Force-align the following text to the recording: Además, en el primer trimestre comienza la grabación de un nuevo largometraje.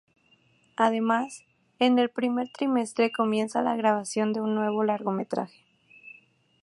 Además, 0.77 1.45
en 1.77 1.99
el 1.99 2.09
primer 2.09 2.49
trimestre 2.51 3.11
comienza 3.11 3.61
la 3.61 3.75
grabación 3.75 4.33
de 4.33 4.41
un 4.41 4.55
nuevo 4.55 4.83
largometraje. 4.83 5.63